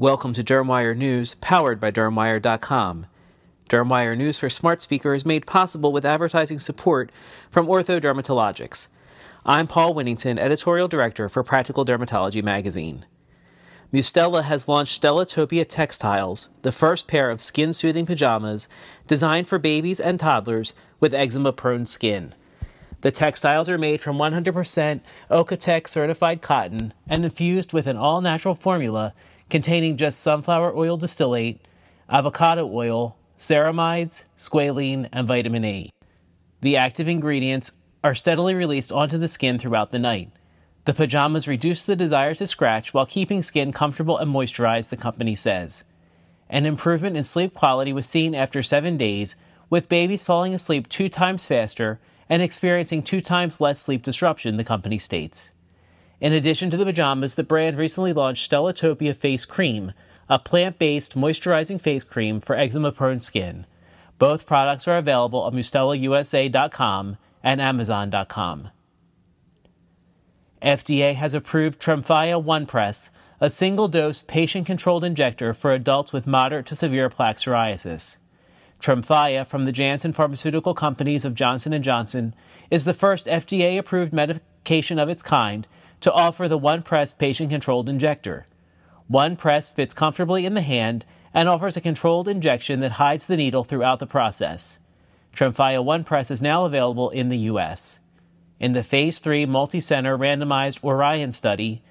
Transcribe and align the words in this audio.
Welcome 0.00 0.32
to 0.32 0.42
Dermwire 0.42 0.96
News, 0.96 1.34
powered 1.42 1.78
by 1.78 1.90
Dermwire.com. 1.90 3.04
Dermwire 3.68 4.16
News 4.16 4.38
for 4.38 4.48
Smart 4.48 4.80
Speaker 4.80 5.12
is 5.12 5.26
made 5.26 5.46
possible 5.46 5.92
with 5.92 6.06
advertising 6.06 6.58
support 6.58 7.12
from 7.50 7.66
Ortho 7.66 8.00
Dermatologics. 8.00 8.88
I'm 9.44 9.66
Paul 9.66 9.94
Winnington, 9.94 10.38
Editorial 10.38 10.88
Director 10.88 11.28
for 11.28 11.42
Practical 11.42 11.84
Dermatology 11.84 12.42
Magazine. 12.42 13.04
Mustela 13.92 14.44
has 14.44 14.68
launched 14.68 15.02
Stelatopia 15.02 15.68
Textiles, 15.68 16.48
the 16.62 16.72
first 16.72 17.06
pair 17.06 17.28
of 17.28 17.42
skin 17.42 17.74
soothing 17.74 18.06
pajamas 18.06 18.70
designed 19.06 19.48
for 19.48 19.58
babies 19.58 20.00
and 20.00 20.18
toddlers 20.18 20.72
with 20.98 21.12
eczema 21.12 21.52
prone 21.52 21.84
skin. 21.84 22.32
The 23.02 23.10
textiles 23.10 23.68
are 23.68 23.76
made 23.76 24.00
from 24.00 24.16
100% 24.16 25.00
Oeko-Tex 25.30 25.90
certified 25.90 26.40
cotton 26.40 26.94
and 27.06 27.26
infused 27.26 27.74
with 27.74 27.86
an 27.86 27.98
all 27.98 28.22
natural 28.22 28.54
formula 28.54 29.12
containing 29.50 29.96
just 29.96 30.20
sunflower 30.20 30.74
oil 30.76 30.96
distillate, 30.96 31.66
avocado 32.08 32.66
oil, 32.72 33.16
ceramides, 33.36 34.26
squalene, 34.36 35.08
and 35.12 35.26
vitamin 35.26 35.64
E. 35.64 35.90
The 36.60 36.76
active 36.76 37.08
ingredients 37.08 37.72
are 38.04 38.14
steadily 38.14 38.54
released 38.54 38.92
onto 38.92 39.18
the 39.18 39.28
skin 39.28 39.58
throughout 39.58 39.92
the 39.92 39.98
night. 39.98 40.30
The 40.84 40.94
pajamas 40.94 41.46
reduce 41.46 41.84
the 41.84 41.96
desire 41.96 42.34
to 42.34 42.46
scratch 42.46 42.94
while 42.94 43.06
keeping 43.06 43.42
skin 43.42 43.72
comfortable 43.72 44.18
and 44.18 44.32
moisturized, 44.32 44.88
the 44.88 44.96
company 44.96 45.34
says. 45.34 45.84
An 46.48 46.66
improvement 46.66 47.16
in 47.16 47.22
sleep 47.22 47.54
quality 47.54 47.92
was 47.92 48.06
seen 48.08 48.34
after 48.34 48.62
seven 48.62 48.96
days, 48.96 49.36
with 49.68 49.88
babies 49.88 50.24
falling 50.24 50.52
asleep 50.52 50.88
two 50.88 51.08
times 51.08 51.46
faster 51.46 52.00
and 52.28 52.42
experiencing 52.42 53.02
two 53.02 53.20
times 53.20 53.60
less 53.60 53.78
sleep 53.78 54.02
disruption, 54.02 54.56
the 54.56 54.64
company 54.64 54.98
states. 54.98 55.52
In 56.20 56.34
addition 56.34 56.68
to 56.70 56.76
the 56.76 56.84
pajamas, 56.84 57.34
the 57.34 57.42
brand 57.42 57.76
recently 57.76 58.12
launched 58.12 58.50
Stelatopia 58.50 59.16
Face 59.16 59.46
Cream, 59.46 59.92
a 60.28 60.38
plant 60.38 60.78
based 60.78 61.16
moisturizing 61.16 61.80
face 61.80 62.04
cream 62.04 62.40
for 62.40 62.54
eczema 62.54 62.92
prone 62.92 63.20
skin. 63.20 63.66
Both 64.18 64.46
products 64.46 64.86
are 64.86 64.98
available 64.98 65.46
at 65.46 65.54
MustelaUSA.com 65.54 67.16
and 67.42 67.60
Amazon.com. 67.60 68.68
FDA 70.60 71.14
has 71.14 71.32
approved 71.32 71.80
Tremfya 71.80 72.42
One 72.42 72.66
Press, 72.66 73.10
a 73.40 73.48
single 73.48 73.88
dose 73.88 74.20
patient 74.20 74.66
controlled 74.66 75.04
injector 75.04 75.54
for 75.54 75.72
adults 75.72 76.12
with 76.12 76.26
moderate 76.26 76.66
to 76.66 76.76
severe 76.76 77.08
plaque 77.08 77.36
psoriasis. 77.36 78.18
Tremfya 78.78 79.46
from 79.46 79.64
the 79.64 79.72
Janssen 79.72 80.12
Pharmaceutical 80.12 80.74
Companies 80.74 81.24
of 81.24 81.34
Johnson 81.34 81.82
& 81.82 81.82
Johnson 81.82 82.34
is 82.70 82.84
the 82.84 82.92
first 82.92 83.26
FDA 83.26 83.78
approved 83.78 84.12
medication 84.12 84.98
of 84.98 85.08
its 85.08 85.22
kind 85.22 85.66
to 86.00 86.12
offer 86.12 86.48
the 86.48 86.58
One 86.58 86.82
Press 86.82 87.12
patient 87.12 87.50
controlled 87.50 87.88
injector. 87.88 88.46
One 89.06 89.36
Press 89.36 89.70
fits 89.70 89.94
comfortably 89.94 90.46
in 90.46 90.54
the 90.54 90.60
hand 90.60 91.04
and 91.34 91.48
offers 91.48 91.76
a 91.76 91.80
controlled 91.80 92.28
injection 92.28 92.80
that 92.80 92.92
hides 92.92 93.26
the 93.26 93.36
needle 93.36 93.64
throughout 93.64 93.98
the 93.98 94.06
process. 94.06 94.80
Tremfya 95.34 95.84
One 95.84 96.04
Press 96.04 96.30
is 96.30 96.42
now 96.42 96.64
available 96.64 97.10
in 97.10 97.28
the 97.28 97.38
U.S. 97.38 98.00
In 98.58 98.72
the 98.72 98.82
Phase 98.82 99.18
3 99.18 99.46
multicenter 99.46 100.18
randomized 100.18 100.82
Orion 100.82 101.32
study, 101.32 101.82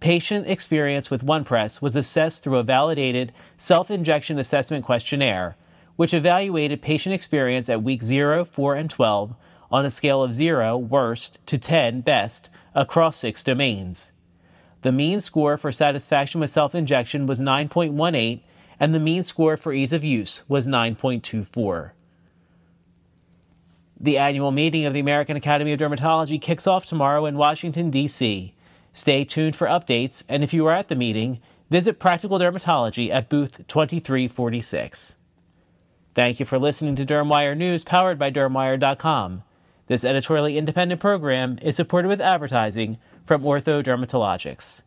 patient 0.00 0.46
experience 0.46 1.10
with 1.10 1.22
One 1.22 1.44
Press 1.44 1.82
was 1.82 1.96
assessed 1.96 2.42
through 2.42 2.56
a 2.56 2.62
validated 2.62 3.32
self 3.56 3.90
injection 3.90 4.38
assessment 4.38 4.84
questionnaire, 4.84 5.56
which 5.96 6.14
evaluated 6.14 6.82
patient 6.82 7.14
experience 7.14 7.68
at 7.68 7.82
week 7.82 8.02
0, 8.02 8.44
4, 8.44 8.74
and 8.74 8.90
12 8.90 9.34
on 9.70 9.84
a 9.84 9.90
scale 9.90 10.22
of 10.22 10.34
0, 10.34 10.76
worst, 10.76 11.38
to 11.46 11.58
10, 11.58 12.00
best, 12.02 12.50
across 12.74 13.16
six 13.16 13.42
domains. 13.42 14.12
The 14.82 14.92
mean 14.92 15.20
score 15.20 15.56
for 15.56 15.72
satisfaction 15.72 16.40
with 16.40 16.50
self 16.50 16.74
injection 16.74 17.26
was 17.26 17.40
9.18, 17.40 18.40
and 18.78 18.94
the 18.94 19.00
mean 19.00 19.22
score 19.22 19.56
for 19.56 19.72
ease 19.72 19.92
of 19.92 20.04
use 20.04 20.48
was 20.48 20.68
9.24. 20.68 21.92
The 23.98 24.18
annual 24.18 24.52
meeting 24.52 24.84
of 24.84 24.92
the 24.92 25.00
American 25.00 25.36
Academy 25.36 25.72
of 25.72 25.80
Dermatology 25.80 26.40
kicks 26.40 26.66
off 26.66 26.84
tomorrow 26.86 27.24
in 27.24 27.38
Washington, 27.38 27.90
D.C. 27.90 28.54
Stay 28.92 29.24
tuned 29.24 29.56
for 29.56 29.66
updates, 29.66 30.22
and 30.28 30.44
if 30.44 30.52
you 30.52 30.66
are 30.66 30.76
at 30.76 30.88
the 30.88 30.94
meeting, 30.96 31.40
visit 31.70 31.98
Practical 31.98 32.38
Dermatology 32.38 33.10
at 33.10 33.28
booth 33.28 33.66
2346. 33.66 35.16
Thank 36.14 36.40
you 36.40 36.46
for 36.46 36.58
listening 36.58 36.94
to 36.96 37.04
Dermwire 37.04 37.56
News 37.56 37.84
powered 37.84 38.18
by 38.18 38.30
Dermwire.com. 38.30 39.42
This 39.88 40.04
editorially 40.04 40.58
independent 40.58 41.00
program 41.00 41.60
is 41.62 41.76
supported 41.76 42.08
with 42.08 42.20
advertising 42.20 42.98
from 43.24 43.42
Ortho 43.42 43.84
Dermatologics. 43.84 44.82